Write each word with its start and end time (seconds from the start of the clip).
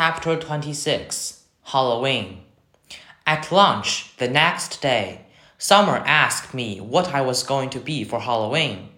Chapter 0.00 0.36
26 0.36 1.42
Halloween. 1.64 2.42
At 3.26 3.50
lunch 3.50 4.16
the 4.18 4.28
next 4.28 4.80
day, 4.80 5.22
Summer 5.58 6.04
asked 6.06 6.54
me 6.54 6.78
what 6.78 7.12
I 7.12 7.20
was 7.20 7.42
going 7.42 7.70
to 7.70 7.80
be 7.80 8.04
for 8.04 8.20
Halloween. 8.20 8.90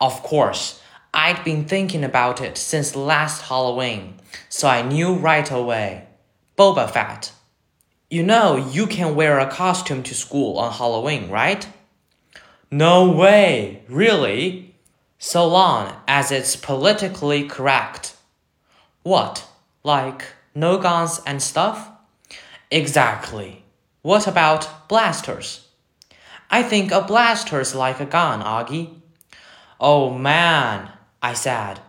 Of 0.00 0.24
course, 0.24 0.82
I'd 1.14 1.44
been 1.44 1.66
thinking 1.66 2.02
about 2.02 2.40
it 2.40 2.58
since 2.58 2.96
last 2.96 3.42
Halloween, 3.42 4.14
so 4.48 4.66
I 4.66 4.82
knew 4.82 5.14
right 5.14 5.48
away. 5.48 6.08
Boba 6.58 6.90
Fett. 6.90 7.30
You 8.10 8.24
know 8.24 8.56
you 8.56 8.88
can 8.88 9.14
wear 9.14 9.38
a 9.38 9.48
costume 9.48 10.02
to 10.02 10.16
school 10.16 10.58
on 10.58 10.72
Halloween, 10.72 11.30
right? 11.30 11.64
No 12.72 13.08
way, 13.08 13.84
really? 13.88 14.74
So 15.16 15.46
long 15.46 15.94
as 16.08 16.32
it's 16.32 16.56
politically 16.56 17.44
correct. 17.46 18.16
What? 19.04 19.46
Like 19.84 20.24
no 20.54 20.78
guns 20.78 21.20
and 21.26 21.42
stuff? 21.42 21.90
Exactly. 22.70 23.64
What 24.02 24.26
about 24.26 24.88
blasters? 24.88 25.66
I 26.50 26.62
think 26.62 26.90
a 26.90 27.02
blaster's 27.02 27.74
like 27.74 28.00
a 28.00 28.06
gun, 28.06 28.42
Auggie. 28.42 28.94
Oh 29.78 30.10
man, 30.10 30.90
I 31.22 31.34
said, 31.34 31.80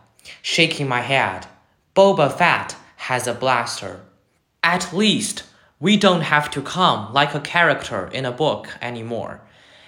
shaking 0.42 0.88
my 0.88 1.02
head. 1.02 1.48
Boba 1.96 2.32
Fett 2.32 2.76
has 2.98 3.28
a 3.28 3.34
blaster. 3.34 4.02
At 4.64 4.94
least 4.94 5.44
we 5.80 5.98
don't 5.98 6.22
have 6.22 6.52
to 6.52 6.62
come 6.62 7.12
like 7.12 7.34
a 7.34 7.40
character 7.40 8.08
in 8.14 8.26
a 8.26 8.32
book 8.32 8.70
anymore. 8.82 9.42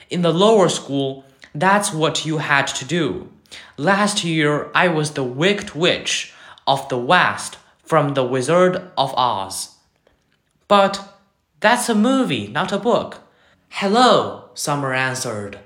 In 0.09 0.23
the 0.23 0.33
lower 0.33 0.69
school, 0.69 1.23
that's 1.53 1.93
what 1.93 2.25
you 2.25 2.39
had 2.39 2.67
to 2.67 2.85
do. 2.85 3.29
Last 3.77 4.23
year, 4.23 4.71
I 4.73 4.87
was 4.87 5.11
the 5.11 5.23
Wicked 5.23 5.75
Witch 5.75 6.33
of 6.65 6.89
the 6.89 6.97
West 6.97 7.57
from 7.83 8.13
The 8.13 8.23
Wizard 8.23 8.91
of 8.97 9.13
Oz. 9.15 9.75
But 10.67 11.13
that's 11.59 11.89
a 11.89 11.95
movie, 11.95 12.47
not 12.47 12.71
a 12.71 12.79
book. 12.79 13.19
Hello, 13.69 14.49
Summer 14.53 14.93
answered. 14.93 15.59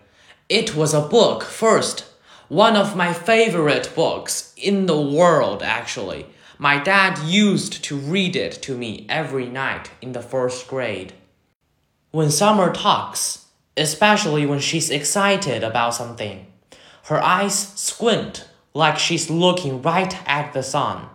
It 0.49 0.75
was 0.75 0.93
a 0.93 1.01
book 1.01 1.43
first. 1.43 2.05
One 2.49 2.75
of 2.75 2.95
my 2.95 3.13
favorite 3.13 3.91
books 3.95 4.53
in 4.57 4.85
the 4.85 4.99
world, 4.99 5.61
actually. 5.61 6.25
My 6.57 6.79
dad 6.79 7.19
used 7.19 7.83
to 7.83 7.97
read 7.97 8.35
it 8.35 8.53
to 8.63 8.75
me 8.75 9.05
every 9.09 9.47
night 9.47 9.91
in 10.01 10.13
the 10.13 10.21
first 10.21 10.67
grade. 10.67 11.13
When 12.11 12.31
Summer 12.31 12.73
talks, 12.73 13.45
especially 13.75 14.45
when 14.45 14.59
she's 14.59 14.89
excited 14.89 15.63
about 15.63 15.93
something, 15.93 16.47
her 17.05 17.21
eyes 17.21 17.57
squint 17.57 18.47
like 18.73 18.97
she's 18.97 19.29
looking 19.29 19.81
right 19.81 20.17
at 20.27 20.53
the 20.53 20.63
sun. 20.63 21.09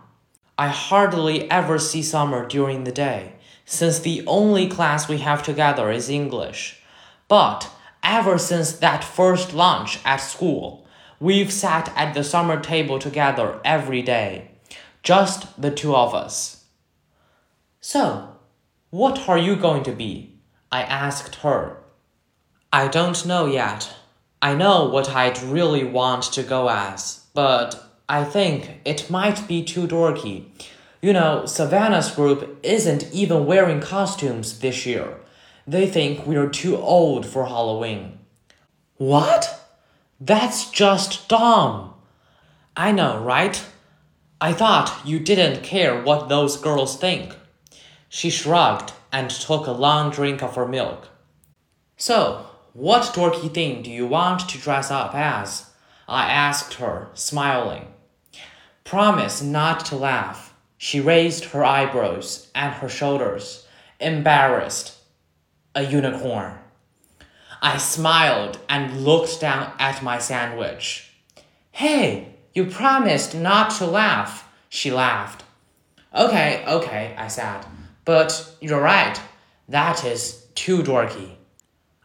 I 0.57 0.67
hardly 0.67 1.49
ever 1.49 1.79
see 1.79 2.03
Summer 2.03 2.45
during 2.45 2.83
the 2.83 2.91
day, 2.91 3.33
since 3.65 3.99
the 3.99 4.23
only 4.27 4.67
class 4.67 5.09
we 5.09 5.17
have 5.19 5.41
together 5.41 5.89
is 5.91 6.09
English. 6.09 6.81
But 7.27 7.71
ever 8.03 8.37
since 8.37 8.73
that 8.73 9.03
first 9.03 9.53
lunch 9.53 9.99
at 10.05 10.17
school, 10.17 10.85
we've 11.19 11.51
sat 11.51 11.91
at 11.95 12.13
the 12.13 12.23
summer 12.23 12.59
table 12.59 12.99
together 12.99 13.59
every 13.65 14.01
day, 14.01 14.51
just 15.01 15.59
the 15.59 15.71
two 15.71 15.95
of 15.95 16.13
us. 16.13 16.65
So, 17.81 18.37
what 18.91 19.27
are 19.27 19.37
you 19.37 19.55
going 19.55 19.83
to 19.83 19.91
be? 19.91 20.37
I 20.71 20.83
asked 20.83 21.35
her. 21.35 21.77
I 22.71 22.87
don't 22.87 23.25
know 23.25 23.45
yet. 23.45 23.93
I 24.41 24.53
know 24.53 24.85
what 24.89 25.09
I'd 25.09 25.41
really 25.41 25.83
want 25.83 26.23
to 26.33 26.43
go 26.43 26.69
as, 26.69 27.25
but 27.33 27.92
I 28.09 28.23
think 28.23 28.81
it 28.85 29.09
might 29.09 29.47
be 29.47 29.63
too 29.63 29.87
dorky. 29.87 30.45
You 31.01 31.13
know, 31.13 31.45
Savanna's 31.45 32.11
group 32.11 32.59
isn't 32.63 33.11
even 33.11 33.45
wearing 33.45 33.81
costumes 33.81 34.59
this 34.59 34.85
year. 34.85 35.17
They 35.65 35.87
think 35.87 36.25
we're 36.25 36.49
too 36.49 36.77
old 36.77 37.25
for 37.25 37.45
Halloween. 37.45 38.19
What? 38.97 39.59
That's 40.19 40.69
just 40.69 41.27
dumb. 41.27 41.93
I 42.75 42.91
know, 42.91 43.19
right? 43.19 43.63
I 44.39 44.53
thought 44.53 45.01
you 45.05 45.19
didn't 45.19 45.63
care 45.63 46.01
what 46.01 46.27
those 46.27 46.57
girls 46.57 46.97
think. 46.97 47.35
She 48.09 48.29
shrugged 48.29 48.93
and 49.11 49.29
took 49.29 49.67
a 49.67 49.71
long 49.71 50.11
drink 50.11 50.43
of 50.43 50.55
her 50.55 50.67
milk. 50.67 51.07
So, 51.97 52.45
what 52.73 53.13
dorky 53.13 53.53
thing 53.53 53.83
do 53.83 53.89
you 53.89 54.05
want 54.05 54.49
to 54.49 54.57
dress 54.57 54.91
up 54.91 55.15
as? 55.15 55.69
I 56.07 56.29
asked 56.29 56.75
her, 56.75 57.09
smiling. 57.13 57.93
Promise 58.83 59.41
not 59.41 59.85
to 59.85 59.95
laugh. 59.95 60.53
She 60.77 60.99
raised 60.99 61.45
her 61.45 61.63
eyebrows 61.63 62.51
and 62.53 62.73
her 62.73 62.89
shoulders, 62.89 63.65
embarrassed. 63.99 64.97
A 65.75 65.83
unicorn. 65.83 66.59
I 67.61 67.77
smiled 67.77 68.59
and 68.67 69.05
looked 69.05 69.39
down 69.39 69.71
at 69.79 70.03
my 70.03 70.19
sandwich. 70.19 71.13
Hey, 71.71 72.35
you 72.53 72.65
promised 72.65 73.33
not 73.33 73.71
to 73.77 73.85
laugh, 73.85 74.47
she 74.69 74.91
laughed. 74.91 75.43
Okay, 76.13 76.63
okay, 76.67 77.15
I 77.17 77.27
said. 77.27 77.65
But 78.05 78.55
you're 78.59 78.81
right. 78.81 79.19
That 79.69 80.05
is 80.05 80.45
too 80.53 80.83
dorky. 80.83 81.37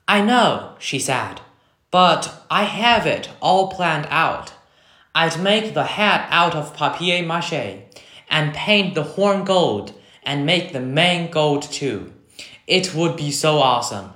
I 0.07 0.23
know, 0.23 0.77
she 0.79 0.99
said. 0.99 1.41
But 1.91 2.45
I 2.51 2.65
have 2.65 3.07
it 3.07 3.31
all 3.41 3.69
planned 3.69 4.07
out. 4.11 4.53
I'd 5.15 5.41
make 5.41 5.75
the 5.75 5.85
hat 5.85 6.29
out 6.31 6.55
of 6.55 6.77
papier 6.77 7.25
mache 7.25 7.83
and 8.31 8.55
paint 8.55 8.95
the 8.95 9.03
horn 9.03 9.45
gold 9.45 9.95
and 10.23 10.45
make 10.45 10.73
the 10.73 10.81
mane 10.81 11.31
gold 11.31 11.63
too. 11.63 12.13
It 12.67 12.95
would 12.95 13.17
be 13.17 13.31
so 13.31 13.59
awesome. 13.59 14.11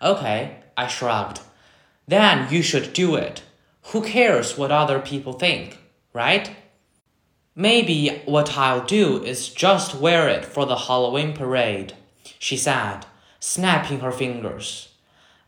Okay, 0.00 0.58
I 0.76 0.86
shrugged. 0.86 1.40
Then 2.06 2.52
you 2.52 2.62
should 2.62 2.92
do 2.92 3.16
it. 3.16 3.42
Who 3.86 4.02
cares 4.02 4.56
what 4.56 4.70
other 4.70 5.00
people 5.00 5.32
think, 5.32 5.78
right? 6.12 6.54
Maybe 7.56 8.22
what 8.24 8.56
I'll 8.56 8.84
do 8.84 9.22
is 9.22 9.48
just 9.48 9.96
wear 9.96 10.28
it 10.28 10.44
for 10.44 10.64
the 10.64 10.76
Halloween 10.76 11.34
parade, 11.34 11.94
she 12.38 12.56
said, 12.56 13.04
snapping 13.40 14.00
her 14.00 14.12
fingers. 14.12 14.91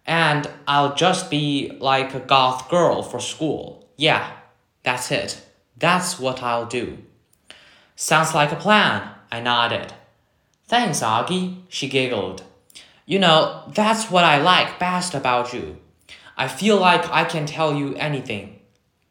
And 0.07 0.51
I'll 0.67 0.95
just 0.95 1.31
be 1.31 1.77
like 1.81 2.15
a 2.15 2.21
goth 2.21 2.69
girl 2.69 3.03
for 3.03 3.21
school. 3.21 3.89
Yeah, 3.97 4.31
that's 4.83 5.11
it. 5.11 5.41
That's 5.77 6.19
what 6.21 6.43
I'll 6.43 6.67
do. 6.67 6.99
Sounds 7.97 8.35
like 8.35 8.53
a 8.53 8.57
plan, 8.57 9.09
I 9.31 9.41
nodded. 9.41 9.95
Thanks, 10.67 11.01
Auggie, 11.01 11.63
she 11.69 11.89
giggled. 11.89 12.43
You 13.07 13.19
know, 13.19 13.63
that's 13.75 14.11
what 14.11 14.25
I 14.25 14.39
like 14.39 14.79
best 14.79 15.15
about 15.15 15.53
you. 15.53 15.79
I 16.37 16.49
feel 16.49 16.79
like 16.79 17.09
I 17.11 17.25
can 17.25 17.47
tell 17.47 17.75
you 17.75 17.95
anything. 17.95 18.61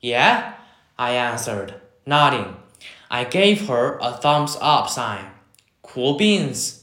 Yeah? 0.01 0.55
I 0.97 1.11
answered, 1.11 1.75
nodding. 2.05 2.55
I 3.09 3.23
gave 3.23 3.67
her 3.67 3.97
a 4.01 4.11
thumbs 4.11 4.57
up 4.59 4.89
sign. 4.89 5.25
Cool 5.81 6.17
beans. 6.17 6.82